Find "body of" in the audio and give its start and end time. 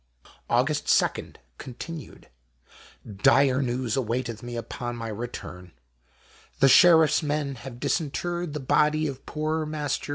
8.59-9.27